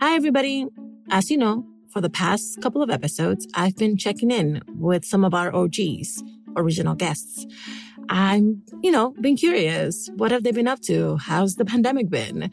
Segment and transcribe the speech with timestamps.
[0.00, 0.66] Hi, everybody.
[1.10, 5.24] As you know, for the past couple of episodes, I've been checking in with some
[5.24, 6.22] of our OGs,
[6.56, 7.46] original guests.
[8.08, 10.08] I'm, you know, been curious.
[10.16, 11.16] What have they been up to?
[11.16, 12.50] How's the pandemic been?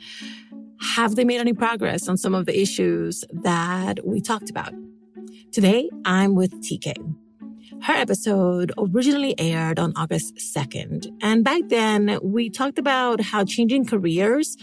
[0.95, 4.73] Have they made any progress on some of the issues that we talked about?
[5.51, 7.22] Today, I'm with TK.
[7.83, 11.11] Her episode originally aired on August 2nd.
[11.21, 14.55] And back then, we talked about how changing careers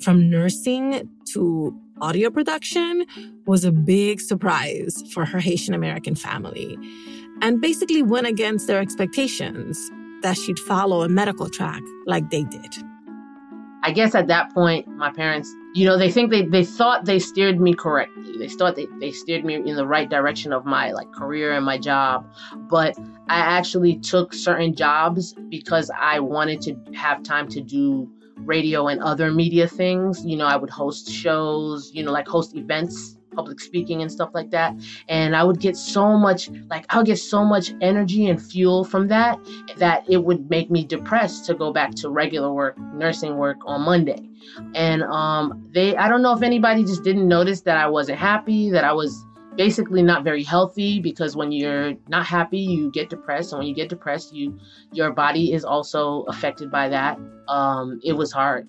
[0.00, 3.04] from nursing to audio production
[3.46, 6.78] was a big surprise for her Haitian American family
[7.42, 9.90] and basically went against their expectations
[10.22, 12.76] that she'd follow a medical track like they did.
[13.82, 17.18] I guess at that point, my parents, you know, they think they, they thought they
[17.18, 18.36] steered me correctly.
[18.38, 21.64] They thought they, they steered me in the right direction of my like career and
[21.64, 22.26] my job.
[22.68, 28.88] But I actually took certain jobs because I wanted to have time to do radio
[28.88, 30.24] and other media things.
[30.24, 34.30] You know, I would host shows, you know, like host events, public speaking and stuff
[34.34, 34.74] like that.
[35.08, 38.84] And I would get so much, like, I would get so much energy and fuel
[38.84, 39.38] from that
[39.76, 43.82] that it would make me depressed to go back to regular work, nursing work on
[43.82, 44.28] Monday.
[44.74, 48.70] And um, they, I don't know if anybody just didn't notice that I wasn't happy,
[48.70, 53.52] that I was basically not very healthy because when you're not happy you get depressed
[53.52, 54.56] and when you get depressed you
[54.92, 58.68] your body is also affected by that um, it was hard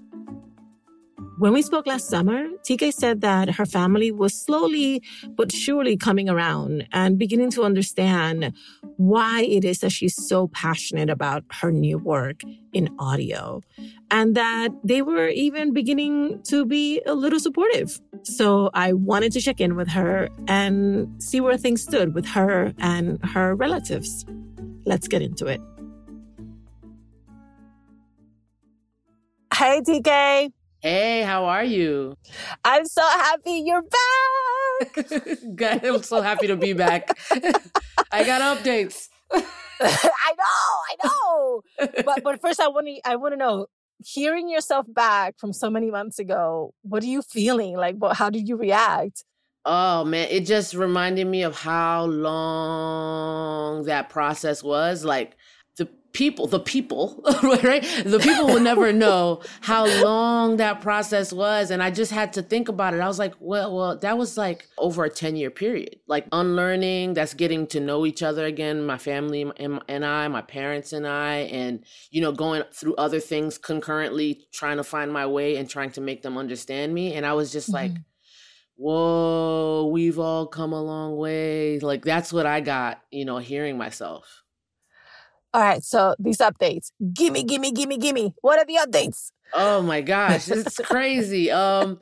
[1.40, 6.30] when we spoke last summer, TK said that her family was slowly but surely coming
[6.30, 8.54] around and beginning to understand
[8.98, 12.42] why it is that she's so passionate about her new work
[12.74, 13.62] in audio
[14.12, 18.02] and that they were even beginning to be a little supportive.
[18.24, 22.74] So I wanted to check in with her and see where things stood with her
[22.80, 24.26] and her relatives.
[24.86, 25.62] Let's get into it.
[29.54, 30.52] Hey, TK.
[30.82, 32.16] Hey, how are you?
[32.64, 35.12] I'm so happy you're back.
[35.84, 37.10] I'm so happy to be back.
[38.12, 39.10] I got updates.
[39.32, 41.62] I know, I know.
[42.06, 43.68] But but first I want to I want to know
[44.06, 47.76] hearing yourself back from so many months ago, what are you feeling?
[47.76, 49.26] Like what how did you react?
[49.66, 55.04] Oh man, it just reminded me of how long that process was.
[55.04, 55.36] Like
[56.12, 57.84] people, the people, right?
[58.04, 61.72] The people will never know how long that process was.
[61.72, 63.00] And I just had to think about it.
[63.00, 67.14] I was like, well, well, that was like over a 10 year period, like unlearning,
[67.14, 71.08] that's getting to know each other again, my family and, and I, my parents and
[71.08, 75.70] I, and, you know, going through other things concurrently, trying to find my way and
[75.70, 77.14] trying to make them understand me.
[77.14, 77.94] And I was just mm-hmm.
[77.94, 78.02] like,
[78.76, 81.80] whoa, we've all come a long way.
[81.80, 84.44] Like that's what I got, you know, hearing myself.
[85.54, 86.92] All right, so these updates.
[87.14, 88.34] Gimme, gimme, gimme, gimme.
[88.42, 89.32] What are the updates?
[89.54, 91.50] Oh my gosh, it's crazy.
[91.50, 92.00] Um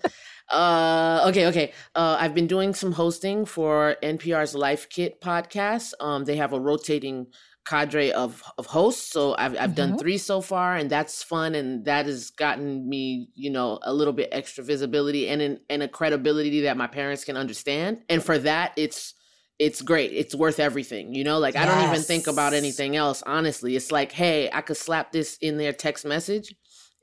[0.49, 1.73] uh okay, okay.
[1.95, 5.93] Uh I've been doing some hosting for NPR's Life Kit podcast.
[6.01, 7.27] Um they have a rotating
[7.65, 9.11] cadre of of hosts.
[9.11, 9.91] So I've I've mm-hmm.
[9.91, 13.93] done 3 so far and that's fun and that has gotten me, you know, a
[13.93, 17.99] little bit extra visibility and an, and a credibility that my parents can understand.
[18.09, 19.13] And for that it's
[19.59, 20.12] it's great.
[20.13, 21.13] It's worth everything.
[21.13, 21.68] You know, like yes.
[21.68, 23.23] I don't even think about anything else.
[23.25, 26.53] Honestly, it's like, hey, I could slap this in their text message,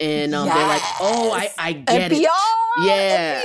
[0.01, 0.57] and um, yes.
[0.57, 2.29] they're like, oh, I I get NPR, it.
[2.83, 3.41] Yeah.
[3.41, 3.45] NPR.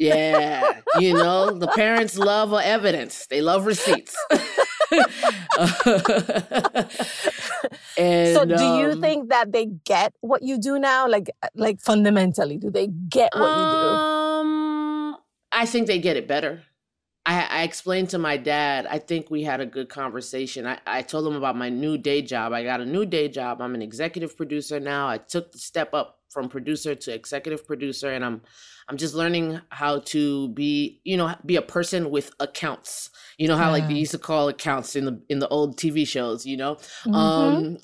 [0.00, 3.26] Yeah, you know, the parents love evidence.
[3.26, 4.16] They love receipts.
[4.90, 5.06] and,
[8.34, 12.56] so do you um, think that they get what you do now like like fundamentally
[12.56, 15.16] do they get what um, you do um
[15.52, 16.60] i think they get it better
[17.26, 20.66] I, I, explained to my dad, I think we had a good conversation.
[20.66, 22.52] I, I told him about my new day job.
[22.52, 23.60] I got a new day job.
[23.60, 25.06] I'm an executive producer now.
[25.06, 28.40] I took the step up from producer to executive producer and I'm
[28.88, 33.10] I'm just learning how to be, you know, be a person with accounts.
[33.38, 33.72] You know how yeah.
[33.72, 36.76] like they used to call accounts in the in the old TV shows, you know?
[37.04, 37.14] Mm-hmm.
[37.14, 37.78] Um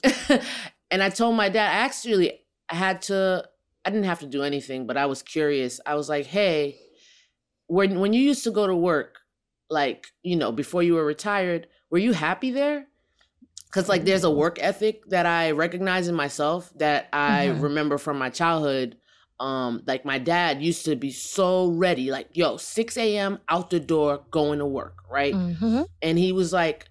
[0.90, 3.44] and I told my dad I actually had to
[3.84, 5.78] I didn't have to do anything, but I was curious.
[5.86, 6.76] I was like, "Hey,
[7.68, 9.18] when when you used to go to work,
[9.68, 12.86] like you know before you were retired were you happy there
[13.66, 14.38] because like there's a mm-hmm.
[14.38, 17.60] work ethic that i recognize in myself that i mm-hmm.
[17.60, 18.96] remember from my childhood
[19.40, 23.80] um like my dad used to be so ready like yo 6 a.m out the
[23.80, 25.82] door going to work right mm-hmm.
[26.00, 26.88] and he was like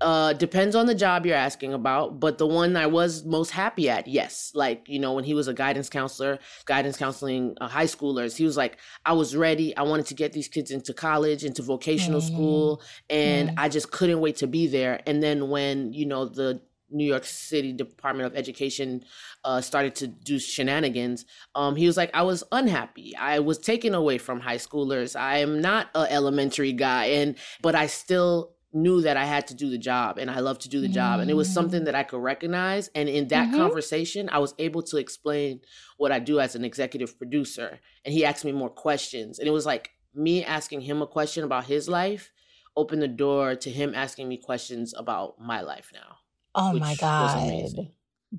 [0.00, 3.88] uh depends on the job you're asking about but the one i was most happy
[3.88, 7.84] at yes like you know when he was a guidance counselor guidance counseling uh, high
[7.84, 11.44] schoolers he was like i was ready i wanted to get these kids into college
[11.44, 12.34] into vocational mm-hmm.
[12.34, 13.58] school and mm-hmm.
[13.58, 16.60] i just couldn't wait to be there and then when you know the
[16.90, 19.04] New York City Department of Education
[19.44, 21.24] uh, started to do shenanigans,
[21.54, 23.14] um, he was like, I was unhappy.
[23.16, 25.18] I was taken away from high schoolers.
[25.18, 29.54] I am not an elementary guy, and but I still knew that I had to
[29.54, 31.20] do the job and I love to do the job.
[31.20, 32.90] And it was something that I could recognize.
[32.94, 33.56] And in that mm-hmm.
[33.56, 35.60] conversation, I was able to explain
[35.96, 37.80] what I do as an executive producer.
[38.04, 39.38] And he asked me more questions.
[39.38, 42.30] And it was like me asking him a question about his life
[42.76, 46.16] opened the door to him asking me questions about my life now.
[46.54, 47.72] Oh my God.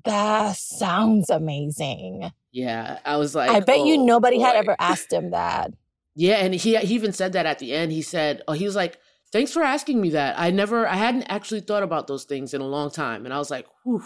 [0.04, 2.30] That sounds amazing.
[2.52, 3.00] Yeah.
[3.04, 4.44] I was like, I bet oh, you nobody boy.
[4.44, 5.72] had ever asked him that.
[6.14, 6.36] Yeah.
[6.36, 7.92] And he, he even said that at the end.
[7.92, 8.98] He said, Oh, he was like,
[9.32, 10.38] Thanks for asking me that.
[10.38, 13.24] I never, I hadn't actually thought about those things in a long time.
[13.24, 14.02] And I was like, whew.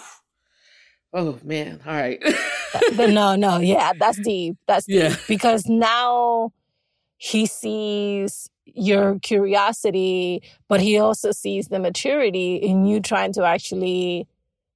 [1.13, 1.81] Oh man.
[1.87, 2.23] All right.
[2.97, 3.59] but no, no.
[3.59, 3.93] Yeah.
[3.99, 4.57] That's deep.
[4.67, 4.97] That's deep.
[4.97, 5.17] Yeah.
[5.29, 6.53] Because now
[7.17, 14.27] he sees your curiosity, but he also sees the maturity in you trying to actually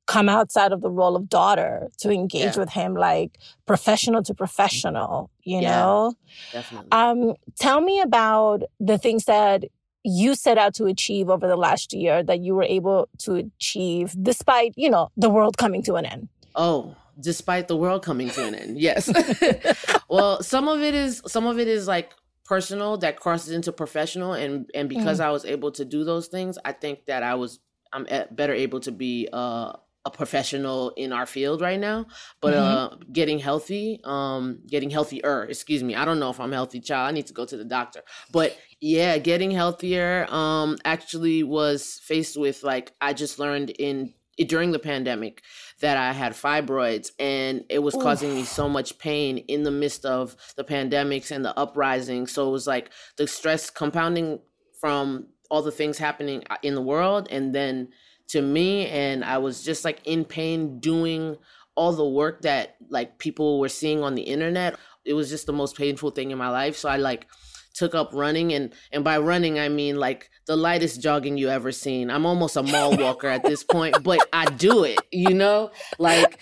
[0.07, 2.59] come outside of the role of daughter to engage yeah.
[2.59, 6.15] with him like professional to professional, you yeah, know?
[6.53, 6.89] Definitely.
[6.93, 9.65] Um, tell me about the things that
[10.09, 14.17] you set out to achieve over the last year that you were able to achieve
[14.23, 16.29] despite, you know, the world coming to an end.
[16.55, 18.79] Oh, despite the world coming to an end.
[18.79, 19.11] Yes.
[20.09, 22.13] well, some of it is some of it is like
[22.45, 25.25] personal that crosses into professional and and because mm.
[25.25, 27.61] I was able to do those things, I think that I was
[27.93, 29.73] I'm better able to be uh,
[30.09, 32.07] a professional in our field right now
[32.41, 32.95] but mm-hmm.
[32.95, 37.09] uh getting healthy um getting healthier excuse me i don't know if i'm healthy child
[37.09, 38.01] i need to go to the doctor
[38.33, 44.13] but yeah getting healthier um actually was faced with like i just learned in
[44.47, 45.43] during the pandemic
[45.81, 50.05] that I had fibroids and it was causing me so much pain in the midst
[50.05, 52.27] of the pandemics and the uprising.
[52.27, 54.39] So it was like the stress compounding
[54.81, 57.89] from all the things happening uh, in the world and then
[58.29, 61.37] to me and I was just like in pain doing
[61.75, 64.79] all the work that like people were seeing on the internet.
[65.05, 66.77] It was just the most painful thing in my life.
[66.77, 67.27] So I like
[67.75, 71.71] took up running and and by running I mean like the lightest jogging you ever
[71.71, 72.11] seen.
[72.11, 75.71] I'm almost a mall walker at this point, but I do it, you know?
[75.99, 76.41] Like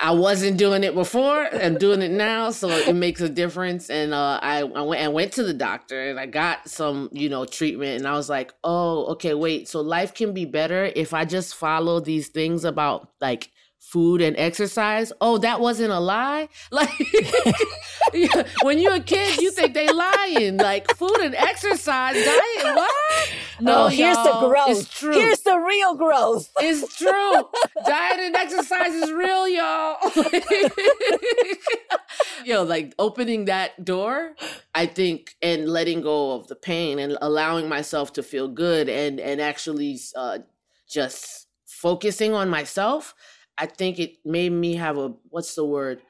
[0.00, 4.14] I wasn't doing it before, I'm doing it now, so it makes a difference and
[4.14, 7.44] uh I I went and went to the doctor and I got some, you know,
[7.44, 9.68] treatment and I was like, "Oh, okay, wait.
[9.68, 14.36] So life can be better if I just follow these things about like food and
[14.36, 15.12] exercise.
[15.20, 16.48] Oh, that wasn't a lie.
[16.70, 16.90] Like
[18.62, 20.58] when you're a kid, you think they lying.
[20.58, 22.76] Like food and exercise, diet.
[22.76, 23.28] What?
[23.60, 24.68] No, oh, here's the growth.
[24.68, 25.14] It's true.
[25.14, 26.48] Here's the real growth.
[26.60, 27.32] It's true.
[27.84, 29.96] diet and exercise is real, y'all.
[32.44, 34.36] Yo, like opening that door,
[34.76, 39.18] I think, and letting go of the pain and allowing myself to feel good and
[39.18, 40.38] and actually uh,
[40.88, 43.12] just focusing on myself
[43.58, 46.00] I think it made me have a what's the word?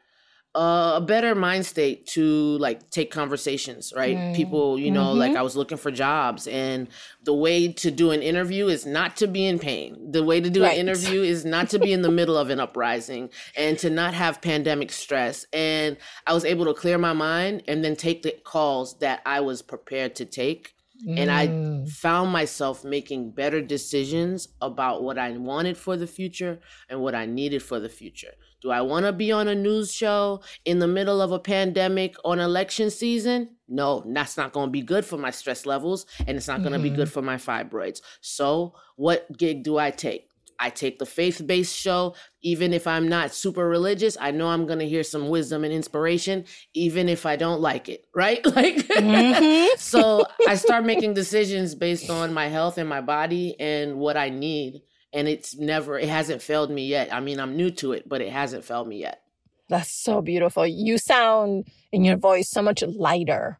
[0.54, 4.16] Uh, a better mind state to like take conversations, right?
[4.16, 4.34] Mm.
[4.34, 5.18] People, you know, mm-hmm.
[5.18, 6.88] like I was looking for jobs, and
[7.22, 10.10] the way to do an interview is not to be in pain.
[10.10, 10.72] The way to do right.
[10.72, 14.14] an interview is not to be in the middle of an uprising and to not
[14.14, 15.46] have pandemic stress.
[15.52, 15.96] And
[16.26, 19.62] I was able to clear my mind and then take the calls that I was
[19.62, 20.74] prepared to take
[21.06, 21.88] and I mm.
[21.88, 26.58] found myself making better decisions about what I wanted for the future
[26.88, 28.34] and what I needed for the future.
[28.60, 32.16] Do I want to be on a news show in the middle of a pandemic
[32.24, 33.50] on election season?
[33.68, 36.72] No, that's not going to be good for my stress levels and it's not going
[36.72, 36.90] to mm-hmm.
[36.90, 38.00] be good for my fibroids.
[38.20, 40.28] So, what gig do I take?
[40.58, 42.14] I take the faith based show.
[42.42, 45.72] Even if I'm not super religious, I know I'm going to hear some wisdom and
[45.72, 48.44] inspiration, even if I don't like it, right?
[48.44, 49.76] Like, mm-hmm.
[49.78, 54.30] so I start making decisions based on my health and my body and what I
[54.30, 54.82] need.
[55.12, 57.12] And it's never, it hasn't failed me yet.
[57.12, 59.22] I mean, I'm new to it, but it hasn't failed me yet.
[59.68, 60.66] That's so beautiful.
[60.66, 63.58] You sound in your voice so much lighter.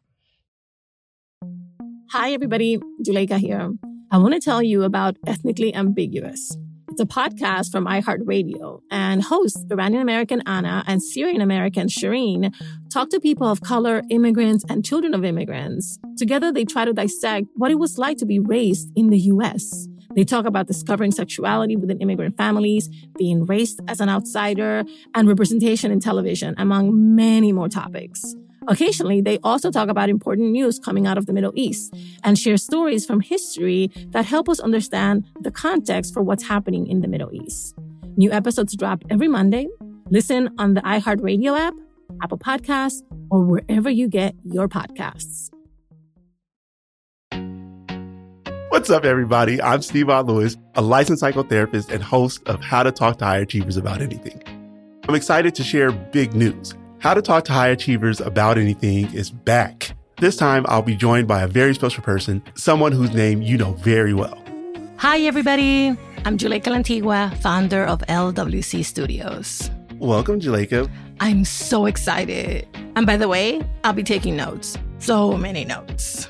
[2.11, 2.79] Hi, everybody.
[3.07, 3.71] Juleyka here.
[4.11, 6.57] I want to tell you about Ethnically Ambiguous.
[6.99, 12.53] It's a podcast from iHeartRadio, and hosts Iranian American Anna and Syrian American Shireen
[12.91, 15.97] talk to people of color, immigrants, and children of immigrants.
[16.17, 19.87] Together, they try to dissect what it was like to be raised in the U.S.
[20.13, 24.83] They talk about discovering sexuality within immigrant families, being raised as an outsider,
[25.15, 28.35] and representation in television, among many more topics.
[28.69, 31.91] Occasionally, they also talk about important news coming out of the Middle East
[32.23, 37.01] and share stories from history that help us understand the context for what's happening in
[37.01, 37.75] the Middle East.
[38.15, 39.67] New episodes drop every Monday.
[40.11, 41.73] Listen on the iHeartRadio app,
[42.21, 45.49] Apple Podcasts, or wherever you get your podcasts.
[48.69, 49.59] What's up, everybody?
[49.59, 50.21] I'm Steve R.
[50.21, 54.43] Lewis, a licensed psychotherapist and host of How to Talk to High Achievers About Anything.
[55.07, 56.75] I'm excited to share big news.
[56.99, 59.95] How to Talk to High Achievers About Anything is back.
[60.17, 63.71] This time, I'll be joined by a very special person, someone whose name you know
[63.75, 64.37] very well.
[64.97, 65.95] Hi, everybody.
[66.25, 69.71] I'm Juleyka Lantigua, founder of LWC Studios.
[69.97, 70.91] Welcome, Juleyka.
[71.21, 72.67] I'm so excited.
[72.97, 74.77] And by the way, I'll be taking notes.
[74.97, 76.27] So many notes.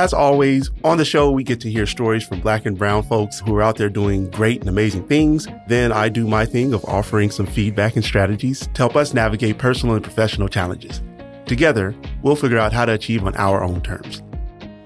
[0.00, 3.40] As always, on the show, we get to hear stories from black and brown folks
[3.40, 5.46] who are out there doing great and amazing things.
[5.68, 9.58] Then I do my thing of offering some feedback and strategies to help us navigate
[9.58, 11.02] personal and professional challenges.
[11.44, 14.22] Together, we'll figure out how to achieve on our own terms.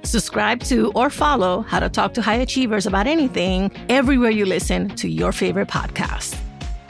[0.03, 4.89] Subscribe to or follow How to Talk to High Achievers about anything everywhere you listen
[4.97, 6.37] to your favorite podcast.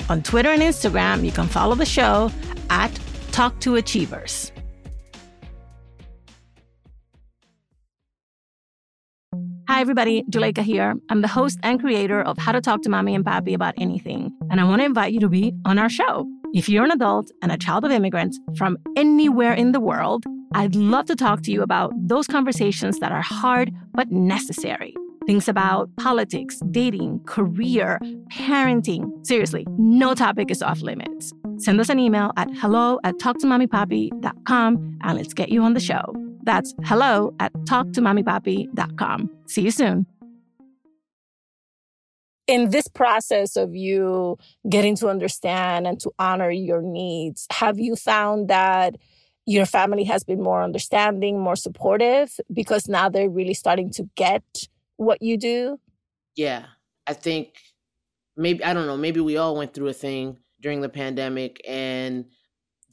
[0.08, 2.30] On Twitter and Instagram, you can follow the show
[2.70, 2.98] at
[3.32, 4.50] Talk to Achievers.
[9.84, 10.22] Everybody.
[10.30, 10.94] Juleyka here.
[11.10, 14.32] I'm the host and creator of How to Talk to Mommy and Papi About Anything,
[14.50, 16.26] and I want to invite you to be on our show.
[16.54, 20.24] If you're an adult and a child of immigrants from anywhere in the world,
[20.54, 24.94] I'd love to talk to you about those conversations that are hard but necessary.
[25.26, 28.00] Things about politics, dating, career,
[28.32, 29.04] parenting.
[29.26, 31.34] Seriously, no topic is off limits.
[31.58, 36.33] Send us an email at hello at talktomommypapi.com and let's get you on the show.
[36.44, 39.30] That's hello at talktomommypapi.com.
[39.46, 40.06] See you soon.
[42.46, 44.36] In this process of you
[44.68, 48.96] getting to understand and to honor your needs, have you found that
[49.46, 54.42] your family has been more understanding, more supportive because now they're really starting to get
[54.96, 55.78] what you do?
[56.36, 56.66] Yeah.
[57.06, 57.56] I think
[58.36, 62.26] maybe, I don't know, maybe we all went through a thing during the pandemic and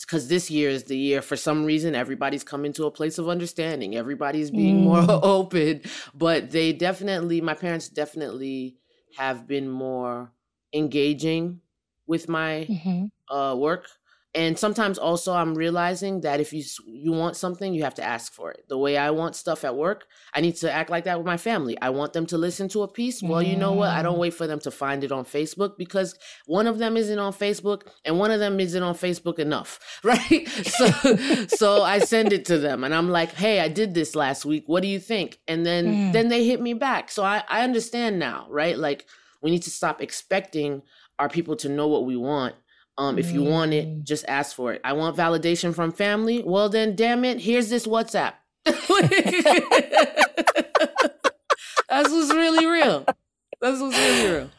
[0.05, 3.29] because this year is the year for some reason everybody's coming to a place of
[3.29, 4.83] understanding everybody's being mm.
[4.83, 5.81] more open
[6.13, 8.77] but they definitely my parents definitely
[9.17, 10.31] have been more
[10.73, 11.59] engaging
[12.07, 13.35] with my mm-hmm.
[13.35, 13.87] uh, work
[14.33, 18.33] and sometimes also i'm realizing that if you you want something you have to ask
[18.33, 18.65] for it.
[18.69, 21.37] The way i want stuff at work i need to act like that with my
[21.37, 21.77] family.
[21.81, 23.21] I want them to listen to a piece.
[23.21, 23.89] Well you know what?
[23.89, 24.19] I don't mm.
[24.19, 27.83] wait for them to find it on facebook because one of them isn't on facebook
[28.05, 30.47] and one of them isn't on facebook enough right?
[30.47, 30.87] So
[31.47, 34.63] so i send it to them and i'm like hey i did this last week.
[34.67, 35.39] What do you think?
[35.47, 36.13] And then mm.
[36.13, 37.11] then they hit me back.
[37.11, 38.77] So i i understand now right?
[38.77, 39.05] Like
[39.41, 40.83] we need to stop expecting
[41.19, 42.55] our people to know what we want
[43.01, 44.03] um, if you want it, mm.
[44.03, 44.81] just ask for it.
[44.83, 46.43] I want validation from family.
[46.45, 48.33] Well, then, damn it, here's this WhatsApp.
[48.65, 48.87] That's
[51.89, 53.03] what's really real.
[53.59, 54.49] That's what's really real.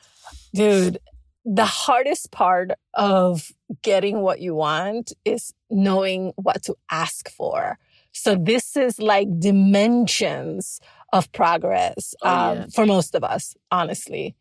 [0.53, 0.99] Dude,
[1.45, 7.79] the hardest part of getting what you want is knowing what to ask for.
[8.11, 10.81] So this is like dimensions
[11.13, 12.67] of progress oh, um, yeah.
[12.75, 14.35] for most of us, honestly.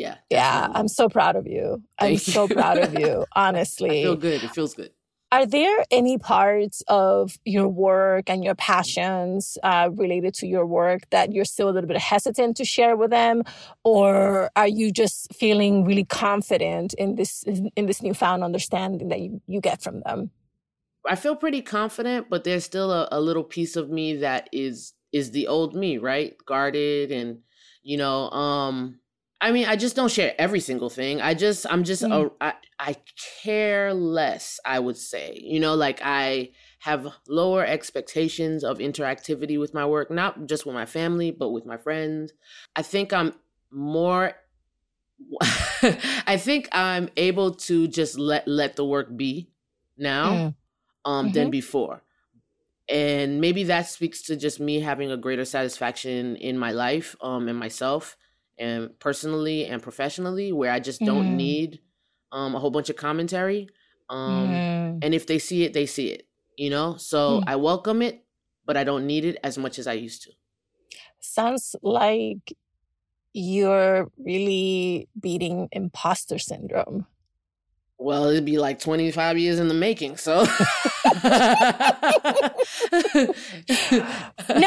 [0.00, 0.16] Yeah.
[0.30, 0.68] Yeah.
[0.74, 1.82] I'm so proud of you.
[1.98, 2.18] Thank I'm you.
[2.18, 4.00] so proud of you, honestly.
[4.00, 4.42] I feel good.
[4.42, 4.90] It feels good.
[5.32, 11.02] Are there any parts of your work and your passions uh, related to your work
[11.10, 13.44] that you're still a little bit hesitant to share with them,
[13.84, 19.40] or are you just feeling really confident in this in this newfound understanding that you,
[19.46, 20.30] you get from them?
[21.06, 24.94] I feel pretty confident, but there's still a, a little piece of me that is
[25.12, 26.34] is the old me, right?
[26.44, 27.38] Guarded and
[27.82, 28.99] you know, um,
[29.40, 31.20] I mean, I just don't share every single thing.
[31.20, 32.12] I just, I'm just, mm.
[32.12, 32.96] a, I, I
[33.42, 35.40] care less, I would say.
[35.42, 40.74] You know, like I have lower expectations of interactivity with my work, not just with
[40.74, 42.32] my family, but with my friends.
[42.76, 43.34] I think I'm
[43.70, 44.34] more
[45.82, 49.50] I think I'm able to just let let the work be
[49.98, 50.54] now mm.
[51.04, 51.34] um mm-hmm.
[51.34, 52.02] than before.
[52.88, 57.48] And maybe that speaks to just me having a greater satisfaction in my life um
[57.48, 58.16] and myself
[58.60, 61.36] and personally and professionally where I just don't mm.
[61.36, 61.80] need
[62.30, 63.68] um, a whole bunch of commentary.
[64.10, 64.98] Um, mm.
[65.02, 66.96] And if they see it, they see it, you know?
[66.96, 67.44] So mm.
[67.46, 68.22] I welcome it,
[68.66, 70.30] but I don't need it as much as I used to.
[71.20, 72.52] Sounds like
[73.32, 77.06] you're really beating imposter syndrome.
[77.98, 80.16] Well, it'd be like 25 years in the making.
[80.16, 80.40] So,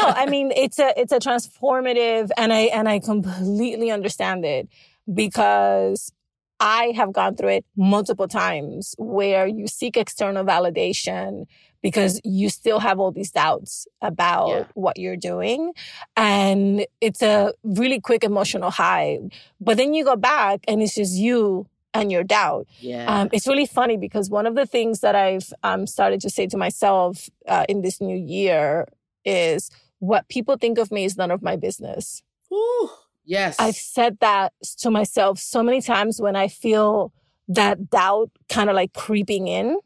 [0.07, 4.67] I mean, it's a, it's a transformative and I, and I completely understand it
[5.11, 6.11] because
[6.59, 11.45] I have gone through it multiple times where you seek external validation
[11.81, 14.65] because you still have all these doubts about yeah.
[14.73, 15.73] what you're doing.
[16.15, 19.19] And it's a really quick emotional high.
[19.59, 22.67] But then you go back and it's just you and your doubt.
[22.79, 23.05] Yeah.
[23.13, 26.47] Um, it's really funny because one of the things that I've um, started to say
[26.47, 28.87] to myself uh, in this new year
[29.25, 29.69] is
[30.03, 32.21] what people think of me is none of my business.
[32.51, 32.89] Ooh,
[33.23, 33.55] yes.
[33.57, 37.13] I've said that to myself so many times when I feel
[37.47, 39.79] that doubt kind of like creeping in.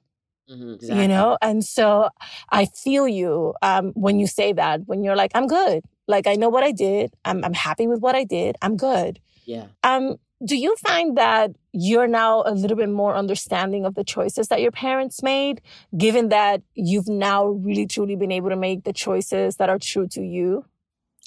[0.50, 1.01] Mm-hmm, exactly.
[1.01, 2.09] You know, and so
[2.50, 4.88] I feel you um, when you say that.
[4.88, 7.13] When you're like, "I'm good," like I know what I did.
[7.25, 8.55] I'm I'm happy with what I did.
[8.62, 9.19] I'm good.
[9.45, 9.65] Yeah.
[9.83, 10.15] Um,
[10.46, 14.62] do you find that you're now a little bit more understanding of the choices that
[14.62, 15.62] your parents made,
[15.98, 20.08] given that you've now really truly been able to make the choices that are true
[20.10, 20.65] to you?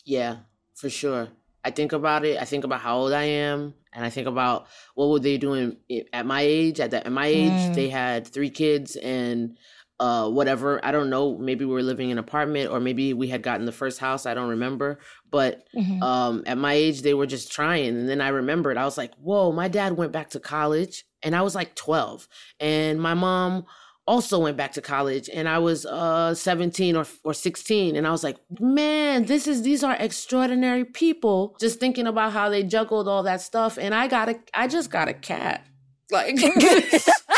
[0.05, 0.37] Yeah,
[0.75, 1.29] for sure.
[1.64, 2.40] I think about it.
[2.40, 5.76] I think about how old I am, and I think about what were they doing
[6.12, 6.81] at my age.
[6.81, 7.75] At, the, at my age, mm.
[7.75, 9.59] they had three kids, and
[10.00, 10.85] uh, whatever.
[10.85, 11.37] I don't know.
[11.37, 14.25] Maybe we were living in an apartment or maybe we had gotten the first house.
[14.25, 14.99] I don't remember.
[15.30, 16.02] But mm-hmm.
[16.02, 17.88] um, at my age, they were just trying.
[17.88, 21.37] And then I remembered, I was like, whoa, my dad went back to college and
[21.37, 22.26] I was like 12.
[22.59, 23.66] And my mom
[24.07, 28.11] also went back to college and I was uh 17 or or 16 and I
[28.11, 33.07] was like, "Man, this is these are extraordinary people." Just thinking about how they juggled
[33.07, 35.64] all that stuff and I got a I just got a cat.
[36.11, 36.35] Like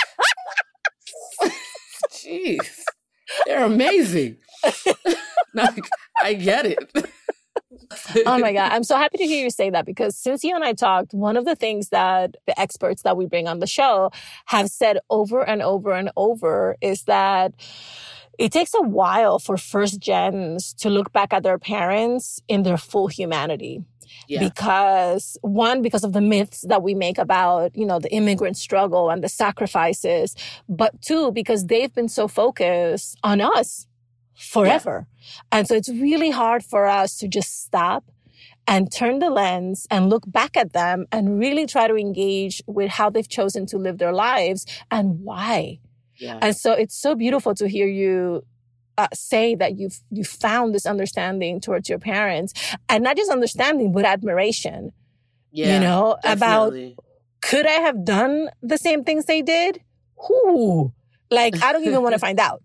[2.32, 2.82] Jeez,
[3.46, 4.36] they're amazing.
[5.54, 5.84] like,
[6.20, 6.92] I get it.
[8.26, 8.72] oh my God.
[8.72, 11.36] I'm so happy to hear you say that because since you and I talked, one
[11.36, 14.10] of the things that the experts that we bring on the show
[14.46, 17.52] have said over and over and over is that
[18.38, 22.78] it takes a while for first gens to look back at their parents in their
[22.78, 23.84] full humanity.
[24.28, 24.40] Yeah.
[24.40, 29.10] Because one, because of the myths that we make about, you know, the immigrant struggle
[29.10, 30.34] and the sacrifices,
[30.68, 33.86] but two, because they've been so focused on us
[34.34, 35.06] forever.
[35.18, 35.58] Yeah.
[35.58, 38.04] And so it's really hard for us to just stop
[38.66, 42.90] and turn the lens and look back at them and really try to engage with
[42.90, 45.80] how they've chosen to live their lives and why.
[46.16, 46.38] Yeah.
[46.40, 48.44] And so it's so beautiful to hear you
[48.98, 52.52] uh, say that you've you found this understanding towards your parents
[52.88, 54.92] and not just understanding but admiration
[55.50, 56.92] yeah, you know definitely.
[56.92, 57.04] about
[57.40, 59.80] could i have done the same things they did
[60.28, 60.92] Who?
[61.30, 62.62] like i don't even want to find out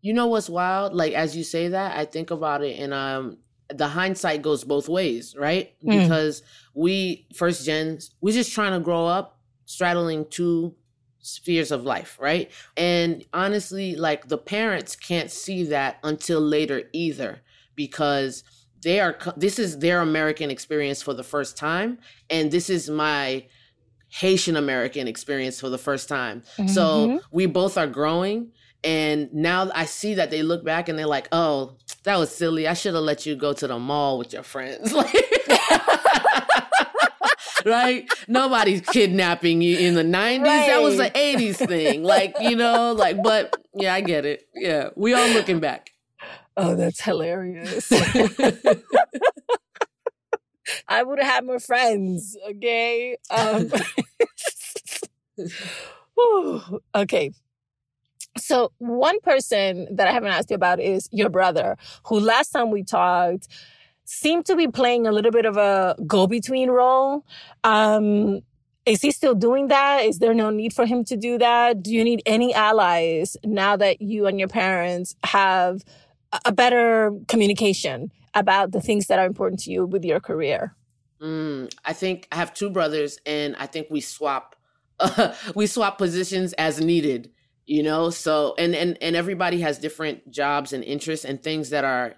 [0.00, 3.38] you know what's wild like as you say that i think about it and um
[3.70, 6.02] the hindsight goes both ways right mm.
[6.02, 6.42] because
[6.74, 10.74] we first gens we're just trying to grow up straddling two
[11.28, 12.50] spheres of life, right?
[12.76, 17.40] And honestly, like the parents can't see that until later either
[17.74, 18.44] because
[18.82, 21.98] they are this is their American experience for the first time
[22.30, 23.44] and this is my
[24.10, 26.42] Haitian American experience for the first time.
[26.56, 26.68] Mm-hmm.
[26.68, 28.52] So we both are growing
[28.84, 32.68] and now I see that they look back and they're like, "Oh, that was silly.
[32.68, 35.14] I should have let you go to the mall with your friends." Like
[37.68, 38.08] right?
[38.26, 40.44] Nobody's kidnapping you in the 90s.
[40.44, 40.66] Right.
[40.68, 42.02] That was an 80s thing.
[42.02, 44.48] Like, you know, like, but yeah, I get it.
[44.54, 44.90] Yeah.
[44.96, 45.90] We all looking back.
[46.56, 47.92] Oh, that's hilarious.
[50.88, 53.16] I would have had more friends, okay?
[53.30, 53.70] Um,
[56.94, 57.30] okay.
[58.36, 61.76] So, one person that I haven't asked you about is your brother,
[62.06, 63.48] who last time we talked,
[64.10, 67.26] seem to be playing a little bit of a go between role.
[67.62, 68.40] Um,
[68.86, 70.06] is he still doing that?
[70.06, 71.82] Is there no need for him to do that?
[71.82, 75.84] Do you need any allies now that you and your parents have
[76.46, 80.74] a better communication about the things that are important to you with your career?
[81.20, 84.56] Mm, I think I have two brothers, and I think we swap
[85.00, 87.30] uh, we swap positions as needed.
[87.66, 91.84] You know, so and and and everybody has different jobs and interests and things that
[91.84, 92.14] are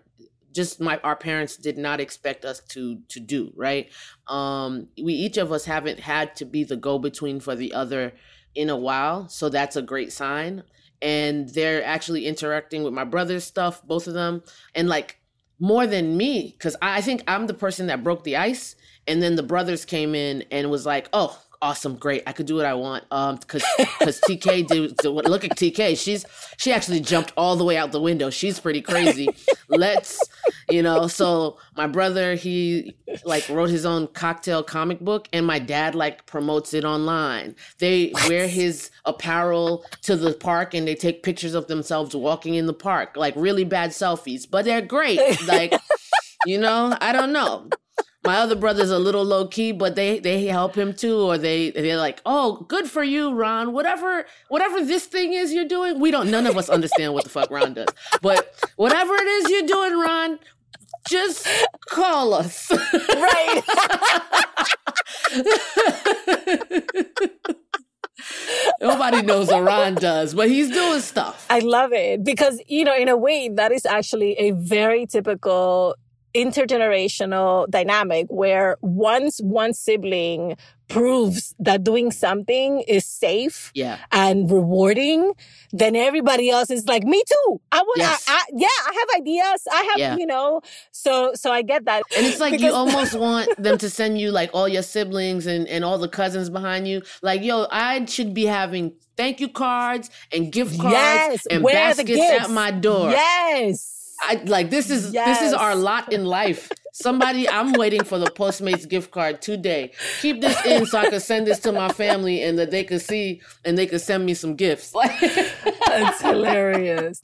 [0.52, 3.90] just my our parents did not expect us to to do right
[4.28, 8.12] um we each of us haven't had to be the go between for the other
[8.54, 10.62] in a while so that's a great sign
[11.02, 14.42] and they're actually interacting with my brother's stuff both of them
[14.74, 15.18] and like
[15.58, 19.36] more than me because I think i'm the person that broke the ice and then
[19.36, 22.22] the brothers came in and was like oh awesome, great.
[22.26, 23.04] I could do what I want.
[23.10, 25.04] Um, because because TK did.
[25.04, 25.98] Look at TK.
[25.98, 26.24] She's
[26.56, 28.30] she actually jumped all the way out the window.
[28.30, 29.28] She's pretty crazy.
[29.68, 30.20] Let's,
[30.68, 31.06] you know.
[31.06, 36.26] So my brother, he like wrote his own cocktail comic book, and my dad like
[36.26, 37.56] promotes it online.
[37.78, 38.28] They what?
[38.28, 42.74] wear his apparel to the park, and they take pictures of themselves walking in the
[42.74, 45.20] park, like really bad selfies, but they're great.
[45.46, 45.74] Like.
[46.46, 47.68] You know, I don't know
[48.24, 51.70] my other brother's a little low key, but they they help him too, or they
[51.70, 53.72] they're like, oh, good for you, Ron.
[53.72, 56.30] Whatever whatever this thing is you're doing, we don't.
[56.30, 57.88] None of us understand what the fuck Ron does,
[58.20, 60.38] but whatever it is you're doing, Ron,
[61.08, 61.46] just
[61.88, 62.70] call us.
[62.70, 63.62] Right.
[68.80, 71.46] Nobody knows what Ron does, but he's doing stuff.
[71.50, 75.96] I love it because, you know, in a way, that is actually a very typical
[76.34, 80.56] intergenerational dynamic where once one sibling
[80.88, 83.98] proves that doing something is safe Yeah.
[84.10, 85.32] and rewarding,
[85.72, 87.60] then everybody else is like, me too.
[87.70, 88.24] I want, Yes.
[88.26, 89.68] I, I, yeah, I have ideas.
[89.70, 90.16] I have, Yeah.
[90.18, 92.02] you know, so, so I get that.
[92.16, 95.68] And it's like you almost want them to send you like all your siblings and,
[95.68, 97.02] and all the cousins behind you.
[97.22, 101.74] Like, yo, I should be having thank you cards and gift cards yes, and where
[101.74, 103.10] baskets at my door.
[103.10, 103.99] Yes.
[104.22, 106.70] I like this is this is our lot in life.
[106.92, 109.92] Somebody, I'm waiting for the Postmates gift card today.
[110.20, 113.00] Keep this in so I can send this to my family and that they could
[113.00, 114.92] see and they could send me some gifts.
[115.86, 117.22] That's hilarious.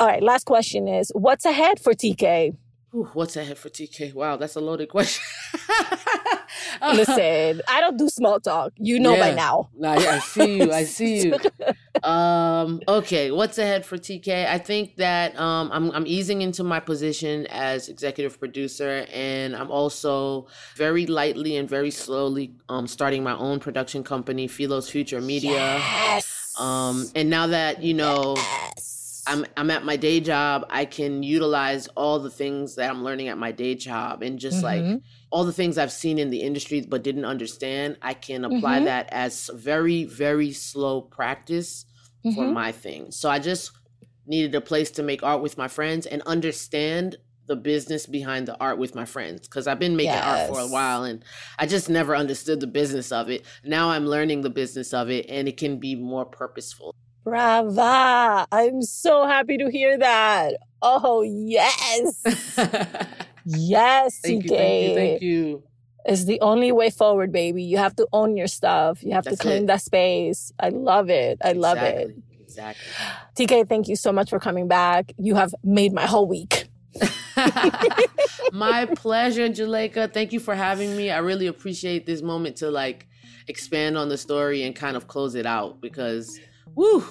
[0.00, 2.56] All right, last question is what's ahead for TK?
[2.94, 4.14] Ooh, what's ahead for TK?
[4.14, 5.22] Wow, that's a loaded question.
[6.82, 8.72] Listen, I don't do small talk.
[8.76, 9.70] You know by now.
[9.76, 10.72] Nah, yeah, I see you.
[10.72, 11.36] I see you.
[12.04, 14.46] Um, okay, what's ahead for TK?
[14.46, 19.70] I think that um, I'm I'm easing into my position as executive producer, and I'm
[19.70, 20.46] also
[20.76, 25.78] very lightly and very slowly um, starting my own production company, Philos Future Media.
[25.78, 26.54] Yes.
[26.60, 28.36] Um, and now that you know.
[29.26, 33.28] I'm I'm at my day job, I can utilize all the things that I'm learning
[33.28, 35.02] at my day job and just like Mhm.
[35.30, 38.84] all the things I've seen in the industry but didn't understand, I can apply Mhm.
[38.84, 41.84] that as very very slow practice
[42.34, 42.52] for Mhm.
[42.52, 43.10] my thing.
[43.10, 43.72] So I just
[44.26, 48.56] needed a place to make art with my friends and understand the business behind the
[48.60, 51.24] art with my friends because I've been making art for a while and
[51.58, 53.44] I just never understood the business of it.
[53.64, 56.92] Now I'm learning the business of it and it can be more purposeful.
[57.26, 58.46] Brava.
[58.52, 60.54] I'm so happy to hear that.
[60.80, 62.22] Oh, yes.
[63.48, 65.62] Yes, thank you, thank you, thank you.
[66.04, 67.62] It's the only way forward, baby.
[67.62, 69.04] You have to own your stuff.
[69.04, 69.66] You have That's to claim it.
[69.68, 70.52] that space.
[70.58, 71.38] I love it.
[71.44, 72.10] I love it.
[72.42, 72.76] Exactly,
[73.36, 73.46] Exactly.
[73.46, 75.12] TK, thank you so much for coming back.
[75.16, 76.64] You have made my whole week.
[78.52, 80.12] My pleasure, Juleyka.
[80.12, 81.12] Thank you for having me.
[81.12, 83.06] I really appreciate this moment to like
[83.46, 86.40] expand on the story and kind of close it out because
[86.74, 87.04] woo.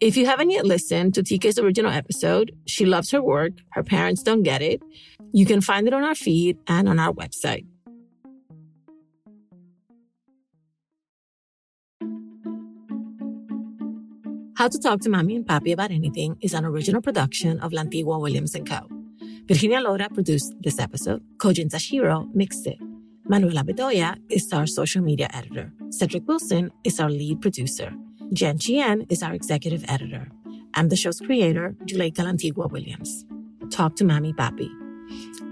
[0.00, 3.52] If you haven't yet listened to TK's original episode, she loves her work.
[3.70, 4.82] Her parents don't get it.
[5.32, 7.66] You can find it on our feed and on our website.
[14.56, 18.20] How to Talk to Mommy and Papi About Anything is an original production of Lantigua
[18.20, 18.88] Williams & Co.
[19.46, 21.22] Virginia Lora produced this episode.
[21.38, 22.78] Kojin Tashiro mixed it.
[23.24, 25.72] Manuela Bedoya is our social media editor.
[25.90, 27.92] Cedric Wilson is our lead producer.
[28.32, 30.28] Jen Chien is our executive editor.
[30.74, 33.24] I'm the show's creator, Juleyka Lantigua Williams.
[33.70, 34.68] Talk to Mommy Papi.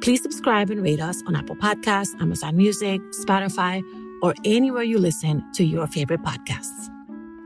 [0.01, 3.83] Please subscribe and rate us on Apple Podcasts, Amazon Music, Spotify,
[4.23, 6.89] or anywhere you listen to your favorite podcasts.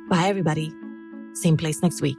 [0.08, 0.72] Bye, everybody.
[1.34, 2.18] Same place next week.